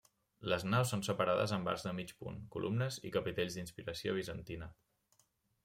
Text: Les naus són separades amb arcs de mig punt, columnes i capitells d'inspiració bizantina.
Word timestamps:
Les 0.51 0.63
naus 0.69 0.93
són 0.93 1.03
separades 1.07 1.53
amb 1.57 1.69
arcs 1.73 1.85
de 1.87 1.93
mig 1.99 2.13
punt, 2.23 2.39
columnes 2.57 2.97
i 3.11 3.13
capitells 3.19 3.59
d'inspiració 3.59 4.17
bizantina. 4.19 4.71